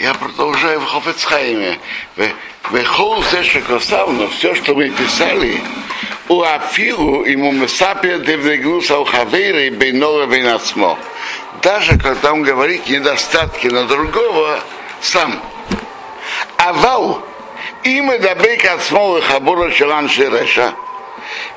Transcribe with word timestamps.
Я 0.00 0.14
продолжаю 0.14 0.80
в 0.80 0.86
Хофецхайме. 0.86 1.78
Вехол 2.70 3.22
Зешекосавно, 3.24 4.28
все, 4.28 4.54
что 4.54 4.74
мы 4.74 4.90
писали, 4.90 5.60
у 6.28 6.42
Афилу 6.42 7.24
ему 7.24 7.50
Месапия 7.50 8.18
Девнегнуса 8.18 8.98
у 8.98 9.04
Хавейра 9.04 9.64
и 9.64 9.70
Бейнора 9.70 10.26
Бейнацмо. 10.26 10.98
Даже 11.62 11.98
когда 11.98 12.32
он 12.32 12.42
говорит 12.42 12.88
недостатки 12.88 13.66
на 13.66 13.84
другого, 13.84 14.60
сам. 15.00 15.42
Авал, 16.58 17.22
имя 17.82 18.18
Дабейка 18.18 18.78
Смолы 18.86 19.22
Хабура 19.22 19.70
Шелан 19.70 20.08
Шереша. 20.08 20.74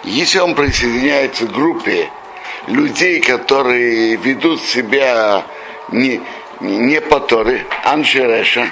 Если 0.04 0.40
он 0.40 0.56
присоединяется 0.56 1.46
к 1.46 1.52
группе 1.52 2.10
людей, 2.68 3.22
которые 3.22 4.16
ведут 4.16 4.62
себя 4.62 5.44
не, 5.92 6.22
не 6.60 7.02
по 7.02 7.20
Торе, 7.20 7.66
Аншереша, 7.84 8.68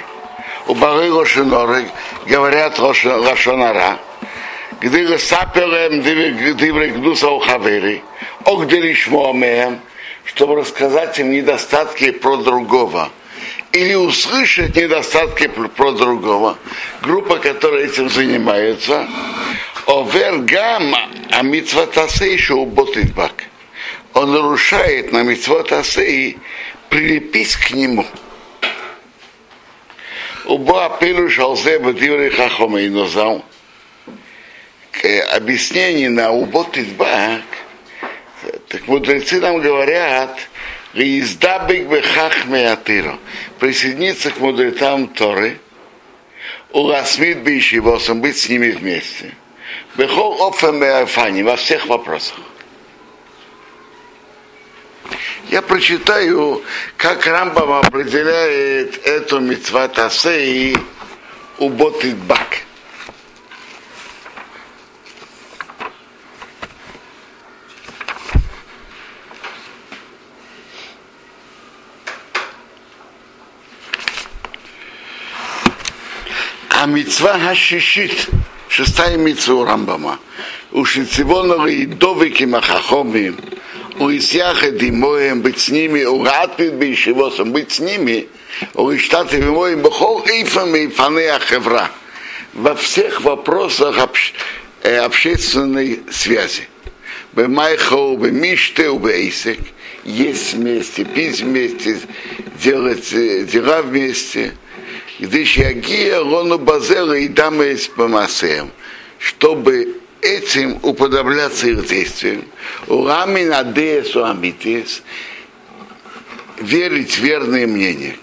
у 0.66 0.74
Бары 0.74 1.10
Рошиноры 1.10 1.84
говорят 2.26 2.78
Рошонара, 2.78 3.98
где 4.80 5.18
сапелем 5.18 6.02
диврей 6.02 6.90
гдуса 6.90 7.28
у 7.30 7.40
Хавери, 7.40 8.02
огделишмоамеем, 8.44 9.80
чтобы 10.24 10.56
рассказать 10.56 11.18
им 11.18 11.30
недостатки 11.30 12.12
про 12.12 12.36
другого 12.36 13.10
или 13.72 13.94
услышать 13.94 14.76
недостатки 14.76 15.48
про 15.48 15.92
другого. 15.92 16.56
Группа, 17.02 17.38
которая 17.38 17.84
этим 17.84 18.08
занимается, 18.08 19.06
овергам 19.86 20.94
а 21.30 21.42
митцватасе 21.42 22.32
еще 22.32 22.54
уботит 22.54 23.14
бак. 23.14 23.49
Он 24.14 24.32
нарушает 24.32 25.12
на 25.12 25.22
митцватасе 25.22 26.10
и 26.10 26.38
прилепись 26.88 27.56
к 27.56 27.70
нему. 27.70 28.06
Уба 30.44 30.98
пилу 31.00 31.30
шалзе 31.30 31.78
бадиври 31.78 32.30
хахома 32.30 32.80
и 32.80 32.88
нозал. 32.88 33.44
Объяснение 35.32 36.10
на 36.10 36.32
уботит 36.32 36.88
бак. 36.96 37.42
Так 38.68 38.86
мудрецы 38.88 39.40
нам 39.40 39.60
говорят, 39.60 40.38
Издабик 40.92 41.86
бехахме 41.88 42.72
атиро. 42.72 43.18
Присоединиться 43.60 44.30
к 44.30 44.40
мудрецам 44.40 45.08
Торы, 45.08 45.58
у 46.72 46.80
Ласмит 46.80 47.38
Бишивосом, 47.38 48.20
быть 48.20 48.38
с 48.38 48.48
ними 48.48 48.70
вместе. 48.70 49.34
Бехол 49.96 50.48
офем 50.48 50.82
афани 50.82 51.42
во 51.42 51.56
всех 51.56 51.86
вопросах. 51.86 52.40
Я 55.50 55.62
прочитаю, 55.62 56.62
как 56.96 57.26
Рамбам 57.26 57.72
определяет 57.72 59.04
эту 59.04 59.40
митцват 59.40 59.98
асеи 59.98 60.76
у 61.58 61.68
Ботитбак. 61.68 62.58
А 76.68 76.86
митцва 76.86 77.40
хашишит, 77.40 78.28
шестая 78.68 79.16
митцва 79.16 79.54
у 79.54 79.64
Рамбама, 79.64 80.20
у 80.70 80.84
Шицивонова 80.84 81.66
и 81.66 81.86
Довики 81.86 82.44
Махахомим, 82.44 83.36
у 84.00 84.10
Исьяха 84.10 84.70
Димоем 84.70 85.42
быть 85.42 85.60
с 85.60 85.68
ними, 85.68 86.04
у 86.04 86.24
Ратмит 86.24 86.74
Бейшивосом 86.74 87.52
быть 87.52 87.72
с 87.72 87.80
ними, 87.80 88.28
у 88.74 88.92
Иштаты 88.92 89.36
Вимоем 89.36 89.82
Бахол 89.82 90.22
Ифам 90.22 90.74
и 90.74 90.88
Фаны 90.88 91.28
Ахевра 91.28 91.90
во 92.54 92.74
всех 92.74 93.20
вопросах 93.20 93.98
общ, 93.98 94.32
э, 94.82 94.96
общественной 94.96 96.00
связи. 96.10 96.66
Бемайхо, 97.34 98.16
Бемиште, 98.16 98.90
Бейсек, 98.92 99.60
есть 100.04 100.54
вместе, 100.54 101.04
пить 101.04 101.40
вместе, 101.40 102.00
делать 102.60 103.10
дела 103.10 103.82
вместе– 103.82 104.54
где 105.20 105.44
Шиагия 105.44 106.18
Рону 106.18 106.58
Базела 106.58 107.12
и 107.12 107.28
Дамес 107.28 107.88
Помасеем, 107.88 108.70
чтобы 109.18 110.00
этим 110.22 110.78
уподобляться 110.82 111.68
их 111.68 111.86
действиям. 111.86 112.44
Урамин 112.86 113.52
Адеес 113.52 114.14
Амитис, 114.16 115.02
верить 116.60 117.12
в 117.12 117.22
верное 117.22 117.66
мнение. 117.66 118.16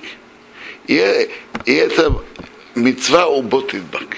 И, 0.88 1.30
и 1.66 1.74
это 1.74 2.22
мецва 2.75 3.28
у 3.28 3.41
Ботидбак. 3.41 4.18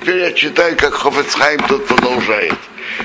Теперь 0.00 0.18
я 0.18 0.32
читаю, 0.32 0.76
как 0.76 0.94
Хофецхайм 0.94 1.60
тут 1.68 1.86
продолжает. 1.86 2.54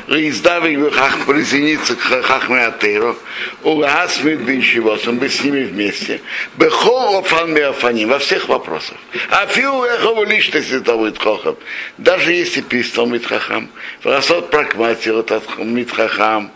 Издавик 0.07 0.79
Бехах 0.79 1.25
присоединиться 1.25 1.95
к 1.95 2.23
Хахме 2.23 2.65
Атейро, 2.65 3.15
Угасмит 3.63 4.41
Бишивос, 4.41 5.07
он 5.07 5.17
быть 5.17 5.33
с 5.33 5.43
ними 5.43 5.63
вместе. 5.63 6.21
Бехол 6.57 7.19
Офан 7.19 7.53
Меофаним, 7.53 8.09
во 8.09 8.19
всех 8.19 8.47
вопросах. 8.47 8.97
А 9.29 9.45
Фиу 9.47 9.83
Эхову 9.83 10.23
лично 10.23 10.61
святого 10.61 11.11
Хохам. 11.13 11.55
Даже 11.97 12.33
если 12.33 12.61
пистол 12.61 13.07
Митхахам, 13.07 13.69
Расот 14.03 14.49
прагматил 14.49 15.25
Митхахам, 15.59 16.51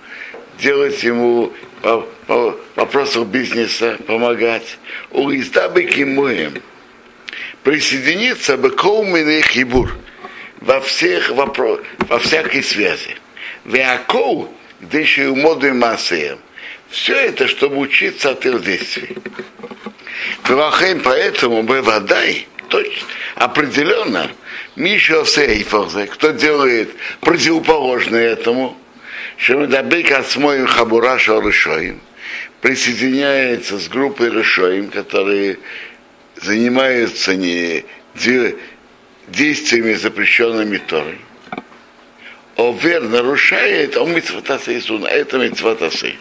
делать 0.59 1.03
ему 1.03 1.53
вопросах 2.75 3.27
бизнеса, 3.27 3.97
помогать. 4.07 4.77
У 5.11 5.31
Издабик 5.31 5.97
Моем 6.07 6.53
присоединиться 7.63 8.57
бы 8.57 8.69
Коумен 8.69 9.41
Хибур 9.43 9.95
во 10.61 10.79
всех 10.81 11.29
вопросах, 11.31 11.85
во 12.09 12.19
всякой 12.19 12.63
связи. 12.63 13.17
Веакоу, 13.65 14.53
где 14.79 15.01
еще 15.01 15.25
и 15.25 15.27
массеем. 15.73 16.39
Все 16.89 17.15
это, 17.15 17.47
чтобы 17.47 17.77
учиться 17.77 18.31
от 18.31 18.45
их 18.45 18.63
действий. 18.63 19.17
Прохем 20.43 21.01
поэтому 21.03 21.63
водай, 21.63 22.47
точно, 22.69 23.07
определенно, 23.35 24.31
Миша 24.75 25.25
Сейфорзе, 25.25 26.05
кто 26.07 26.31
делает 26.31 26.91
противоположное 27.21 28.33
этому, 28.33 28.77
что 29.37 29.65
добык 29.65 30.11
от 30.11 30.27
смоем 30.27 30.67
хабура 30.67 31.17
шарышоим, 31.17 31.99
присоединяется 32.61 33.79
с 33.79 33.87
группой 33.87 34.29
решоим, 34.29 34.89
которые 34.89 35.57
занимаются 36.41 37.35
не 37.35 37.85
действиями, 39.27 39.93
запрещенными 39.93 40.77
Торой. 40.77 41.17
Овер 42.57 43.01
нарушает, 43.03 43.97
он 43.97 44.13
митцватасы 44.13 44.77
Исуна, 44.77 45.07
это 45.07 45.37
митцватасы. 45.37 46.15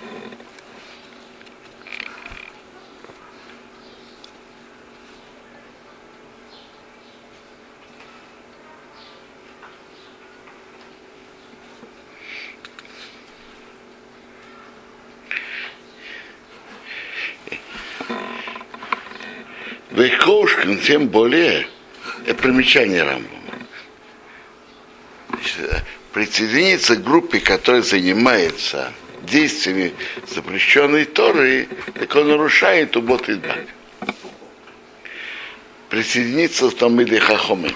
Векошкин, 19.93 20.81
тем 20.81 21.07
более, 21.07 21.69
это 22.27 22.43
примечание 22.43 23.05
Рамбама. 23.05 23.44
Присоединиться 26.15 26.95
к 26.95 27.03
группе, 27.03 27.41
которая 27.41 27.83
занимается 27.83 28.93
действиями 29.23 29.93
запрещенной 30.29 31.07
Торы, 31.07 31.67
так 31.93 32.15
он 32.15 32.29
нарушает 32.29 32.97
убот 32.97 33.29
и 33.29 33.41
Присоединиться 35.89 36.71
к 36.71 36.77
Тамиде 36.77 37.19
Хахомим. 37.19 37.75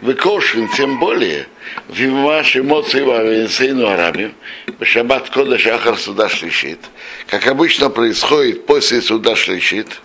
Выкошен, 0.00 0.68
тем 0.70 0.98
более, 0.98 1.46
в 1.86 2.22
вашей 2.24 2.62
эмоции 2.62 3.00
Вавенсейну 3.00 3.86
Арабим, 3.86 4.34
в 4.80 4.84
Шаббат 4.84 5.30
Кода 5.30 5.56
Шахар 5.56 5.96
суда 5.96 6.28
шлищит, 6.28 6.80
как 7.28 7.46
обычно 7.46 7.90
происходит 7.90 8.66
после 8.66 9.00
суда 9.02 9.36
шлищит, 9.36 10.00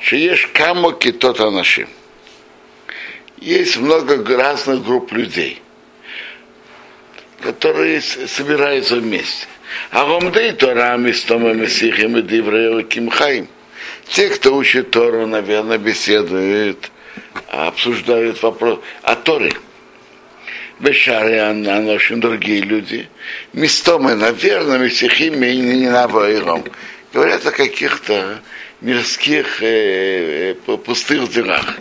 Шиеш 0.00 0.46
камо 0.52 0.92
китот 0.92 1.40
анашим. 1.40 1.88
Есть 3.40 3.78
много 3.78 4.22
разных 4.36 4.84
групп 4.84 5.12
людей, 5.12 5.62
которые 7.40 8.02
собираются 8.02 8.96
вместе. 8.96 9.46
А 9.90 10.04
гомдей 10.04 10.52
Тора 10.52 10.96
Мистома 10.98 11.54
Месихим 11.54 12.18
и 12.18 12.82
Кимхаим. 12.82 13.48
Те, 14.08 14.28
кто 14.28 14.56
учит 14.56 14.90
Тору, 14.90 15.26
наверное, 15.26 15.78
беседуют, 15.78 16.90
обсуждают 17.48 18.42
вопрос 18.42 18.80
о 19.02 19.14
Торе. 19.14 19.52
Бешаре 20.80 21.42
Аношин, 21.42 22.20
другие 22.20 22.62
люди. 22.62 23.08
Местомы, 23.52 24.16
наверное, 24.16 24.78
Месихим 24.78 25.42
и 25.42 25.56
Нинаваиром. 25.56 26.64
Говорят 27.12 27.46
о 27.46 27.52
каких-то 27.52 28.40
мирских 28.80 29.62
э, 29.62 30.56
э, 30.66 30.76
пустых 30.76 31.30
делах. 31.30 31.78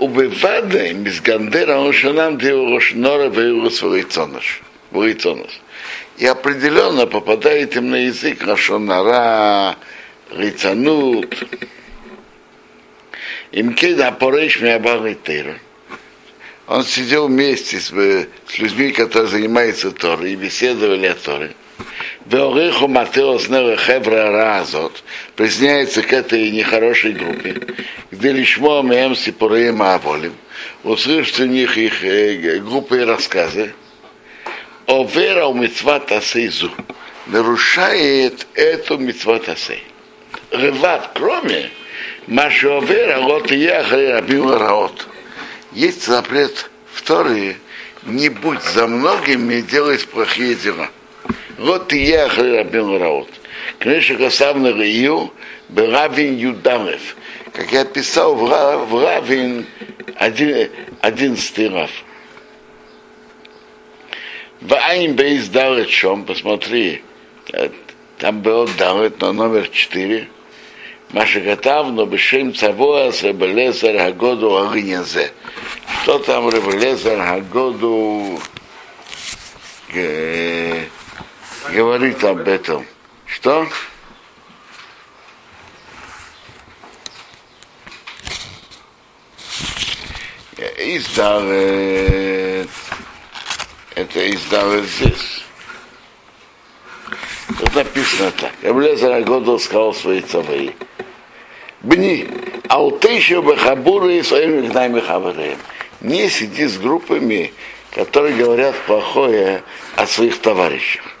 Убывады 0.00 0.92
Мизгандера 0.94 1.88
Ошанам 1.88 2.38
Деурошнора 2.38 3.28
Веурус 3.28 3.82
Варицонос. 3.82 5.60
И 6.18 6.26
определенно 6.26 7.06
попадает 7.06 7.76
им 7.76 7.90
на 7.90 8.06
язык 8.06 8.42
Рашонара, 8.44 9.76
Рицанут, 10.30 11.34
им 13.52 13.74
кеда 13.74 14.12
пореш 14.12 14.60
Миабаритера. 14.60 15.58
Он 16.66 16.84
сидел 16.84 17.28
вместе 17.28 17.80
с, 17.80 17.88
с 17.88 18.58
людьми, 18.58 18.92
которые 18.92 19.28
занимаются 19.28 19.90
Торой, 19.90 20.32
и 20.32 20.36
беседовали 20.36 21.06
о 21.06 21.14
Торе. 21.14 21.54
Веориху 22.26 22.88
Матеос 22.88 23.46
Хевра 23.46 24.30
Разот 24.30 25.02
присоединяется 25.36 26.02
к 26.02 26.12
этой 26.12 26.50
нехорошей 26.50 27.12
группе, 27.12 27.56
где 28.10 28.32
лишмо 28.32 28.82
мем 28.82 29.16
сипуреем 29.16 29.80
аволим, 29.82 30.34
услышит 30.84 31.40
у 31.40 31.46
них 31.46 31.78
их 31.78 32.04
э, 32.04 32.58
группы 32.58 33.00
и 33.00 33.04
рассказы, 33.04 33.72
о 34.86 35.04
вера 35.04 35.46
у 35.46 35.54
митцват 35.54 36.10
асейзу, 36.12 36.70
нарушает 37.26 38.46
эту 38.54 38.98
митцват 38.98 39.48
асей. 39.48 39.82
Реват, 40.50 41.10
кроме 41.14 41.70
Машу 42.26 42.80
вера, 42.80 43.20
вот 43.20 43.50
и 43.52 43.56
я 43.56 43.82
рабим 43.88 44.52
раот. 44.52 45.06
Есть 45.72 46.06
запрет 46.06 46.70
в 46.92 47.02
Торе, 47.02 47.56
не 48.04 48.28
будь 48.28 48.62
за 48.62 48.86
многими, 48.86 49.60
делай 49.62 49.98
плохие 49.98 50.54
дела. 50.54 50.90
Вот 51.58 51.92
и 51.92 52.04
я 52.04 52.28
Рабин 52.28 52.96
Раут. 52.98 53.28
Конечно, 53.80 54.16
Касавна 54.16 54.68
Рию 54.68 55.32
Равин 55.74 56.36
Юдалев. 56.36 57.16
Как 57.52 57.72
я 57.72 57.84
писал 57.84 58.36
в, 58.36 58.48
Рав, 58.48 58.88
один 58.94 59.66
Равин 60.16 60.70
11 61.00 61.90
В 64.60 64.74
Айн 64.74 65.14
Бейс 65.16 65.48
Далет 65.48 65.90
Шом, 65.90 66.24
посмотри, 66.24 67.02
э, 67.52 67.70
там 68.18 68.40
был 68.40 68.68
Далет 68.78 69.20
на 69.20 69.32
номер 69.32 69.68
четыре. 69.68 70.28
Маша 71.10 71.40
Гатавно, 71.40 72.04
Бешем 72.06 72.54
Цавоа, 72.54 73.10
Сребелезер, 73.10 74.00
Агоду, 74.00 74.56
Агнезе. 74.58 75.32
Что 76.02 76.18
там 76.18 76.50
Ребелезер, 76.50 77.20
Агоду, 77.20 78.38
говорит 81.78 82.24
об 82.24 82.48
этом? 82.48 82.84
Что? 83.24 83.68
Издавет. 90.76 92.68
Это 93.94 94.34
издавет 94.34 94.86
здесь. 94.86 95.44
Тут 97.60 97.72
написано 97.76 98.32
так. 98.32 98.52
Эблезер 98.62 99.12
Агодо 99.12 99.58
сказал 99.58 99.94
свои 99.94 100.20
цавы. 100.20 100.74
Бни, 101.82 102.28
алтейши 102.68 103.40
бахабуры 103.40 104.24
своими 104.24 104.66
гнами 104.66 104.98
хавареем. 104.98 105.58
Не 106.00 106.28
сиди 106.28 106.66
с 106.66 106.76
группами, 106.76 107.52
которые 107.92 108.34
говорят 108.34 108.74
плохое 108.86 109.62
о 109.94 110.08
своих 110.08 110.40
товарищах. 110.40 111.17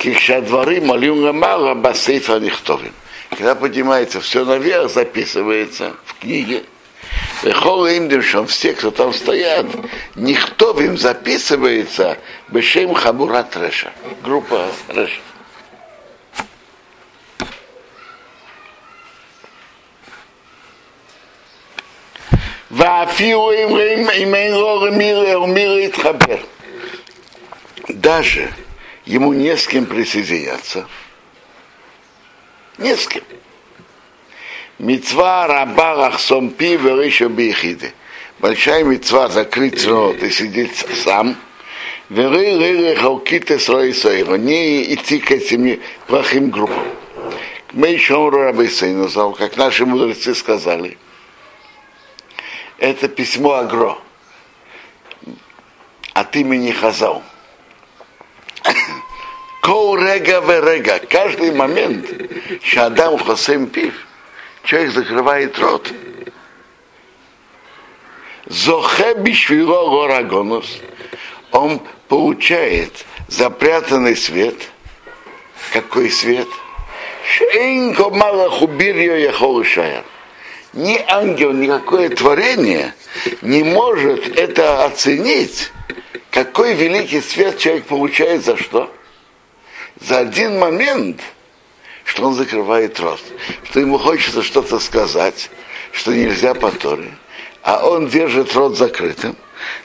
Кикшадвары 0.00 0.80
молюнга 0.80 1.32
мало 1.32 1.74
басейфа 1.74 2.38
нихтовим. 2.38 2.92
Когда 3.30 3.54
поднимается 3.54 4.20
все 4.20 4.44
наверх, 4.44 4.90
записывается 4.90 5.94
в 6.04 6.20
книге. 6.20 6.64
Вехол 7.42 7.86
им 7.86 8.22
что 8.22 8.46
все, 8.46 8.72
кто 8.72 8.90
там 8.90 9.12
стоят, 9.12 9.66
никто 10.14 10.78
им 10.80 10.96
записывается 10.96 12.18
Бешем 12.48 12.94
Хабура 12.94 13.42
Треша. 13.42 13.92
Группа 14.22 14.66
Треша. 14.88 15.20
ואפילו 22.70 23.52
אם 24.14 24.34
אין 24.34 24.52
לו 24.52 24.86
למי 24.86 25.66
להתחבר. 25.66 26.36
Даже 27.88 28.50
ему 29.11 29.33
не 29.33 29.55
с 29.55 29.67
кем 29.67 29.85
присоединяться. 29.85 30.87
Не 32.77 32.95
с 32.95 33.07
кем. 33.07 33.23
Мецва 34.79 35.47
раба 35.47 35.95
лахсом 35.95 36.49
пи 36.49 36.77
вериша 36.77 37.29
бихиде. 37.29 37.93
Большая 38.39 38.83
мецва 38.83 39.27
закрыть 39.27 39.85
рот 39.85 40.23
и 40.23 40.31
сидеть 40.31 40.85
сам. 41.03 41.35
Не 42.09 42.23
идти 44.93 45.19
к 45.19 45.31
этим 45.31 45.79
плохим 46.07 46.49
группам. 46.49 46.87
Мы 47.73 47.89
еще 47.89 48.29
рабы 48.29 48.69
сказал, 48.69 49.33
как 49.33 49.57
наши 49.57 49.85
мудрецы 49.85 50.33
сказали– 50.35 50.97
это 52.81 53.07
письмо 53.07 53.53
Агро 53.53 53.97
от 56.13 56.35
имени 56.35 56.71
Хазал. 56.71 57.21
Кол 59.61 59.97
рега 59.97 60.41
рега. 60.41 60.99
Каждый 61.09 61.51
момент, 61.53 62.05
Шадам 62.63 63.17
Хосем 63.17 63.67
Пив, 63.67 63.93
человек 64.63 64.91
закрывает 64.91 65.57
рот. 65.59 65.91
Зохе 68.47 69.13
бишвило 69.15 69.89
горагонус. 69.89 70.79
Он 71.51 71.81
получает 72.07 73.05
запрятанный 73.27 74.15
свет. 74.15 74.55
Какой 75.71 76.09
свет? 76.09 76.47
Шейнко 77.25 78.09
мало 78.09 78.49
хубирьо 78.49 79.15
яхол 79.15 79.63
шаяр 79.63 80.03
ни 80.73 81.03
ангел, 81.07 81.51
никакое 81.51 82.09
творение 82.09 82.93
не 83.41 83.63
может 83.63 84.37
это 84.37 84.85
оценить, 84.85 85.71
какой 86.29 86.73
великий 86.73 87.21
свет 87.21 87.57
человек 87.57 87.85
получает 87.85 88.45
за 88.45 88.57
что? 88.57 88.91
За 90.01 90.19
один 90.19 90.59
момент, 90.59 91.21
что 92.03 92.27
он 92.27 92.33
закрывает 92.35 92.99
рот, 92.99 93.21
что 93.63 93.79
ему 93.79 93.97
хочется 93.97 94.43
что-то 94.43 94.79
сказать, 94.79 95.49
что 95.91 96.13
нельзя 96.13 96.53
по 96.53 96.71
Торе, 96.71 97.11
а 97.61 97.87
он 97.87 98.07
держит 98.07 98.53
рот 98.53 98.77
закрытым, 98.77 99.35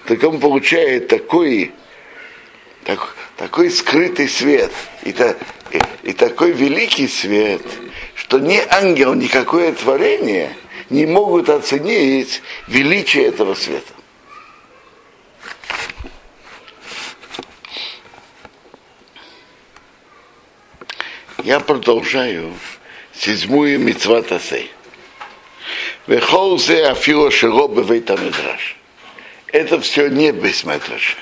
так 0.06 0.22
он 0.22 0.40
получает 0.40 1.08
такой, 1.08 1.72
так, 2.84 3.14
такой 3.36 3.70
скрытый 3.70 4.28
свет 4.28 4.72
и, 5.02 5.12
та, 5.12 5.36
и, 5.70 5.80
и 6.02 6.12
такой 6.12 6.52
великий 6.52 7.08
свет, 7.08 7.62
что 8.14 8.38
ни 8.38 8.60
ангел, 8.70 9.14
никакое 9.14 9.72
творение– 9.72 10.54
не 10.90 11.06
могут 11.06 11.48
оценить 11.48 12.42
величие 12.68 13.26
этого 13.26 13.54
света. 13.54 13.92
Я 21.46 21.60
продолжаю 21.60 22.54
седьмую 23.14 23.78
митцват 23.78 24.32
асей. 24.32 24.68
Вехол 26.08 26.58
зе 26.58 26.86
афила 26.86 27.30
широ 27.30 27.68
бевейта 27.68 28.16
медраш. 28.16 28.76
Это 29.52 29.80
все 29.80 30.08
не 30.08 30.32
без 30.32 30.64
медраша. 30.64 31.16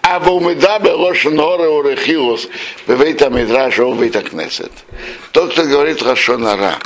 А 0.00 0.18
в 0.18 0.32
умедабе 0.32 0.92
лошен 0.92 1.38
хоре 1.38 1.68
урехилос 1.68 2.48
бевейта 2.88 3.28
медраша 3.28 3.84
о 3.84 3.92
бейта 3.92 4.22
кнесет. 4.22 4.72
Тот, 5.32 5.52
кто 5.52 5.64
говорит 5.64 6.00
Рашонара, 6.00 6.78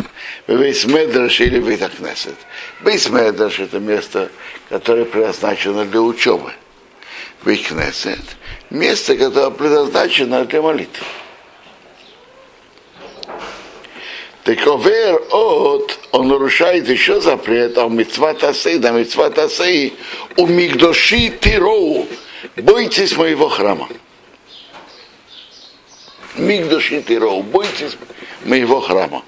Бейс 0.48 0.84
Медраш 0.84 1.40
или 1.42 1.60
Бейтакнесет. 1.60 2.34
Бейс 2.80 3.08
Медраш 3.08 3.60
это 3.60 3.78
место, 3.78 4.32
которое 4.68 5.04
предназначено 5.04 5.84
для 5.84 6.00
учебы. 6.00 6.50
Бейткнесет– 7.44 8.18
место, 8.70 9.16
которое 9.16 9.50
предназначено 9.50 10.44
для 10.44 10.60
молитвы. 10.60 11.06
Так 14.44 14.66
овер 14.66 15.22
от, 15.30 15.98
он 16.12 16.28
нарушает 16.28 16.86
еще 16.86 17.18
запрет, 17.22 17.78
а 17.78 17.88
митцва 17.88 18.34
тасы, 18.34 18.78
да 18.78 18.90
митцва 18.90 19.30
тасы, 19.30 19.94
у 20.36 20.46
мигдоши 20.46 21.30
тироу, 21.30 22.06
бойтесь 22.56 23.16
моего 23.16 23.48
храма. 23.48 23.88
Мигдоши 26.36 27.00
тироу, 27.00 27.42
бойтесь 27.42 27.96
моего 28.44 28.82
храма. 28.82 29.24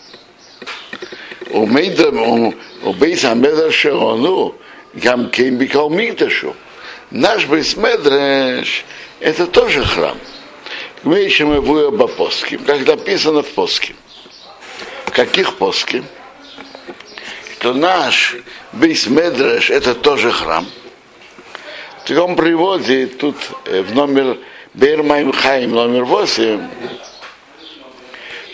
У 1.50 1.64
бейса 1.64 3.34
медра 3.34 3.70
шеону, 3.70 4.54
гам 4.92 5.30
кейм 5.30 5.56
бикал 5.56 5.88
мигдошу. 5.88 6.54
Наш 7.10 7.46
бейс 7.46 7.74
медреш, 7.74 8.84
это 9.20 9.46
тоже 9.46 9.82
храм. 9.82 10.18
Мы 11.04 11.20
еще 11.20 11.44
ищем 11.44 11.54
его 11.54 11.90
по 12.06 12.30
Как 12.66 12.86
написано 12.86 13.42
в 13.42 13.48
Поске. 13.48 13.94
Каких 15.16 15.54
Поске? 15.54 16.02
Что 17.54 17.72
наш 17.72 18.36
Бейсмедреш 18.74 19.70
это 19.70 19.94
тоже 19.94 20.30
храм. 20.30 20.66
В 22.02 22.06
таком 22.06 22.36
приводе 22.36 23.06
тут 23.06 23.36
э, 23.64 23.80
в 23.80 23.94
номер 23.94 24.36
Бермайм 24.74 25.32
Хайм 25.32 25.70
номер 25.70 26.04
8, 26.04 26.68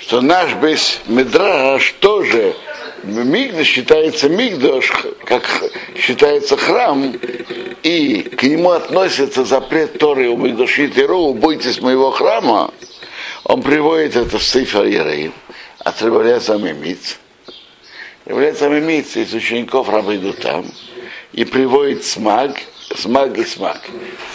что 0.02 0.20
наш 0.20 0.54
Бейс 0.54 1.00
Медраш 1.06 1.96
тоже 1.98 2.54
Мигдаш 3.02 3.66
считается 3.66 4.28
Мигдаш, 4.28 4.92
как 5.24 5.64
считается 5.96 6.56
храм, 6.56 7.12
и 7.82 8.22
к 8.22 8.44
нему 8.44 8.70
относится 8.70 9.44
запрет 9.44 9.98
Торы 9.98 10.28
у 10.28 10.36
Мигдаши 10.36 10.86
бойтесь 10.86 11.80
моего 11.80 12.12
храма, 12.12 12.72
он 13.42 13.62
приводит 13.62 14.14
это 14.14 14.38
в 14.38 14.44
Сейфер 14.44 14.84
Ереим, 14.84 15.32
от 15.84 16.00
Мимиц. 16.00 17.18
Революция 18.26 18.68
Мимиц 18.68 19.16
из 19.16 19.32
учеников 19.34 19.88
Рабиду 19.88 20.32
там, 20.32 20.66
и 21.32 21.44
приводит 21.44 22.04
смаг, 22.04 22.56
смаг 22.94 23.36
и 23.38 23.44
смаг. 23.44 23.80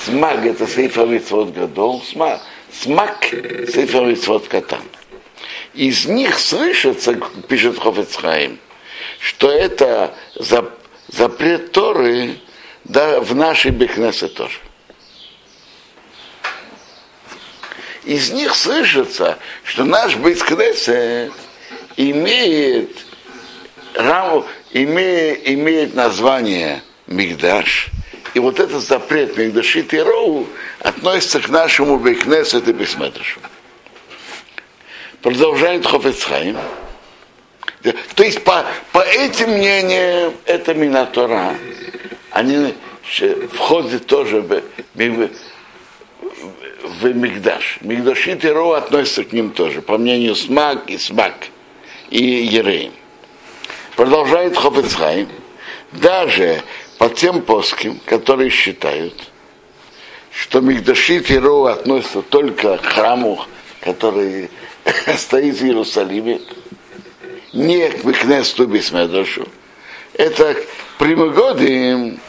Смаг 0.06 0.46
это 0.46 0.68
Сейфер 0.68 1.08
Митцвот 1.08 1.54
Гадол, 1.54 2.02
смаг, 2.02 2.42
смаг 2.72 3.26
Сейфер 3.32 4.06
Митцвот 4.06 4.48
Катан 4.48 4.82
из 5.78 6.08
них 6.08 6.40
слышится, 6.40 7.16
пишет 7.48 7.80
Хофецхайм, 7.80 8.60
что 9.20 9.52
это 9.52 10.14
запрет 11.08 11.72
Торы 11.72 12.40
да, 12.84 13.22
в 13.22 13.36
нашей 13.36 13.72
Бекнесе 13.72 14.28
тоже. 14.28 14.58
Из 18.08 18.32
них 18.32 18.56
слышится, 18.56 19.38
что 19.66 19.84
наш 19.84 20.16
Бекнесе 20.16 21.30
имеет 21.98 22.90
раму, 23.96 24.46
имеет, 24.72 25.46
имеет 25.46 25.94
название 25.94 26.84
Мигдаш, 27.08 27.90
и 28.34 28.40
вот 28.40 28.62
этот 28.62 28.82
запрет 28.82 29.36
Мигдашит 29.36 29.94
и 29.94 30.02
относится 30.80 31.42
к 31.42 31.50
нашему 31.50 31.98
Бекнесу 31.98 32.60
и 32.60 32.72
Бесметрашу. 32.72 33.42
Продолжает 35.22 35.86
Хофецхайм. 35.86 36.56
То 38.16 38.24
есть 38.24 38.42
по, 38.46 38.66
по 38.94 39.00
этим 39.00 39.50
мнениям 39.50 40.34
это 40.46 40.74
Минатора. 40.74 41.58
Они 42.32 42.74
входят 43.52 44.08
тоже 44.08 44.46
в, 47.00 47.14
Мигдаш. 47.14 47.80
Мигдашит 47.82 48.44
и 48.44 48.50
относятся 48.50 49.24
к 49.24 49.34
ним 49.34 49.52
тоже, 49.52 49.82
по 49.82 49.98
мнению 49.98 50.36
Смак 50.36 50.90
и 50.90 50.98
Смак 50.98 51.36
и 52.10 52.24
Ереем. 52.24 52.94
Продолжает 53.96 54.58
Хофецхайм. 54.58 55.30
Даже 55.92 56.62
по 56.98 57.10
тем 57.10 57.42
плоским, 57.42 58.00
которые 58.06 58.50
считают, 58.50 59.32
что 60.32 60.60
Мигдашит 60.60 61.32
и 61.32 61.38
относятся 61.38 62.22
только 62.22 62.78
к 62.78 62.86
храму, 62.86 63.46
который 63.82 64.50
стоит 65.18 65.56
в 65.56 65.64
Иерусалиме, 65.64 66.42
не 67.54 67.90
к 67.90 68.04
Мекнесту 68.04 68.68
Бисмедошу. 68.68 69.48
Это 70.14 70.58
Примогодим, 70.98 72.20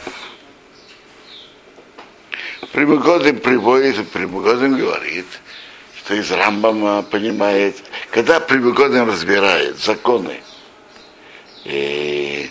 Примогодим 2.79 3.39
приводит, 3.39 4.07
Примогодим 4.07 4.77
говорит, 4.77 5.25
что 5.97 6.13
из 6.13 6.31
Рамбама 6.31 7.01
понимает, 7.01 7.75
когда 8.09 8.39
Примогодим 8.39 9.09
разбирает 9.09 9.77
законы, 9.79 10.39
и 11.65 12.49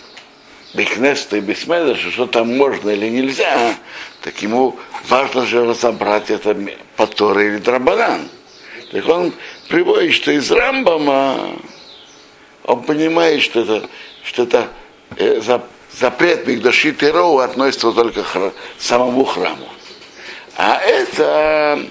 Бехнеста 0.75 1.37
и 1.37 1.39
Бесмедоша, 1.39 2.11
что 2.11 2.27
там 2.27 2.55
можно 2.55 2.91
или 2.91 3.09
нельзя, 3.09 3.75
так 4.21 4.39
ему 4.43 4.77
важно 5.07 5.47
же 5.47 5.65
разобрать 5.65 6.29
это 6.29 6.55
по 6.95 7.05
или 7.05 7.57
Драбанан. 7.57 8.29
Так 8.91 9.09
он 9.09 9.33
приводит, 9.67 10.13
что 10.13 10.31
из 10.31 10.51
Рамбама 10.51 11.55
он 12.65 12.83
понимает, 12.83 13.41
что 13.41 13.61
это, 13.61 13.89
что 14.23 14.43
это 14.43 14.67
э, 15.17 15.41
запрет 15.91 16.45
Мигдаши 16.45 16.91
Тероу 16.91 17.39
относится 17.39 17.91
только 17.91 18.21
к 18.21 18.53
самому 18.77 19.25
храму. 19.25 19.67
А 20.61 20.75
это, 20.75 21.85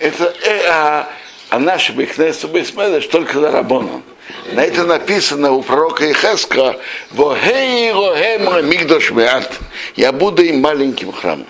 это 0.00 0.34
э, 0.44 0.66
а, 0.68 1.08
а 1.50 1.60
наши 1.60 1.92
Бехнесу 1.92 2.48
Бесмедаш 2.48 3.06
только 3.06 3.38
на 3.38 3.52
Рабону. 3.52 4.02
На 4.50 4.64
это 4.64 4.84
написано 4.84 5.52
у 5.52 5.62
пророка 5.62 6.10
Ихеска, 6.10 6.80
«Вохей 7.12 7.92
рохем 7.92 8.68
мигдош 8.68 9.12
меат». 9.12 9.48
Я 9.94 10.10
буду 10.10 10.42
им 10.42 10.60
маленьким 10.60 11.12
храмом. 11.12 11.46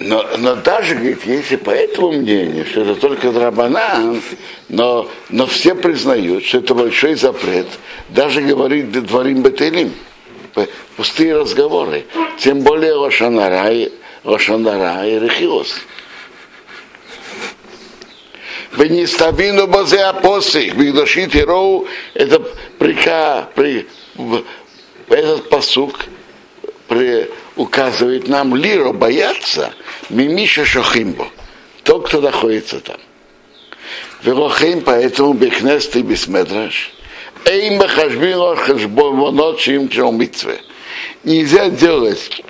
Но, 0.00 0.26
но 0.36 0.56
даже, 0.56 0.96
говорит, 0.96 1.24
если 1.24 1.54
по 1.54 1.70
этому 1.70 2.10
мнению, 2.10 2.66
что 2.66 2.80
это 2.80 2.96
только 2.96 3.30
драбанан, 3.30 4.20
но, 4.68 5.08
но 5.28 5.46
все 5.46 5.76
признают, 5.76 6.44
что 6.44 6.58
это 6.58 6.74
большой 6.74 7.14
запрет, 7.14 7.68
даже 8.08 8.42
говорит 8.42 8.90
дворим 8.90 9.42
бетелим, 9.42 9.94
пустые 10.96 11.36
разговоры, 11.36 12.04
тем 12.38 12.60
более 12.60 12.94
Рошанара 12.94 13.70
и, 13.72 13.90
Рошанара 14.24 15.06
и 15.06 15.18
Рехиос. 15.18 15.74
Ставину 19.06 19.66
базе 19.66 20.00
апосы, 20.00 20.70
Мигдашит 20.70 21.34
Роу, 21.44 21.86
это 22.14 22.40
прика, 22.78 23.48
при, 23.54 23.86
этот 25.08 25.48
посук 25.50 26.06
при, 26.88 27.28
указывает 27.56 28.28
нам 28.28 28.56
лиру 28.56 28.92
бояться 28.92 29.72
мимиша 30.08 30.64
шохимбо, 30.64 31.28
тот, 31.84 32.08
кто 32.08 32.20
находится 32.20 32.80
там. 32.80 32.98
Верохим 34.22 34.82
поэтому 34.82 35.32
бехнест 35.32 35.96
и 35.96 36.02
бисмедраш, 36.02 36.92
эйм 37.52 37.78
бахашбин 37.78 38.56
хашбонот 38.56 39.60
шим 39.60 39.88
митцве. 40.18 40.60
Нельзя 41.24 41.68
делать 41.68 42.42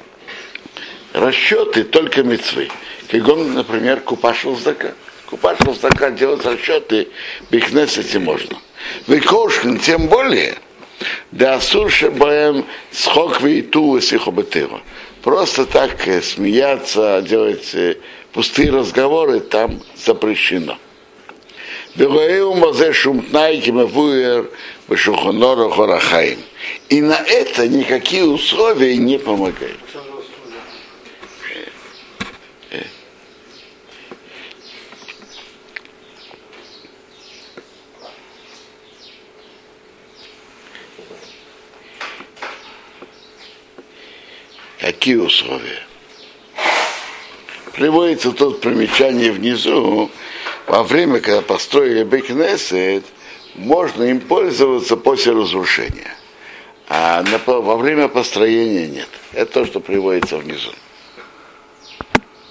расчеты 1.13 1.85
только 1.85 2.23
митцвы. 2.23 2.69
Как 3.11 3.29
он, 3.29 3.55
например, 3.55 4.01
купаш 4.01 4.45
луздака. 4.45 4.95
Купаш 5.27 5.59
луздака 5.61 6.11
делать 6.11 6.45
расчеты 6.45 7.09
бихнесете 7.51 8.19
можно. 8.19 8.57
Выкошкин 9.07 9.79
тем 9.79 10.09
более, 10.09 10.57
да 11.31 11.55
асурше 11.55 12.11
боем 12.11 12.65
схок 12.91 13.41
вейту 13.41 13.97
и 13.97 14.01
сихобетева 14.01 14.83
просто 15.23 15.67
так 15.67 16.07
э, 16.07 16.21
смеяться, 16.21 17.23
делать 17.23 17.75
э, 17.75 17.97
пустые 18.33 18.71
разговоры 18.71 19.41
там 19.41 19.81
запрещено. 19.97 20.79
И 26.89 27.01
на 27.01 27.17
это 27.17 27.67
никакие 27.69 28.25
условия 28.25 28.97
не 28.97 29.19
помогают. 29.19 29.79
Какие 44.79 45.17
условия? 45.17 45.83
Приводится 47.73 48.33
тут 48.33 48.61
примечание 48.61 49.33
внизу, 49.33 50.11
во 50.67 50.83
время, 50.83 51.21
когда 51.21 51.41
построили 51.41 52.05
Бекнесет, 52.05 53.05
можно 53.55 54.05
им 54.05 54.21
пользоваться 54.21 54.97
после 54.97 55.33
разрушения. 55.33 56.17
А 56.89 57.25
во 57.47 57.77
время 57.77 58.09
построения 58.09 58.87
нет. 58.87 59.09
Это 59.33 59.53
то, 59.53 59.67
что 59.67 59.81
приводится 59.81 60.37
внизу. 60.37 60.73